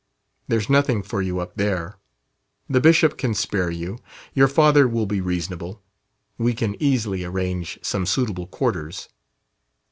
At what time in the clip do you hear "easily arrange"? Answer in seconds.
6.81-7.77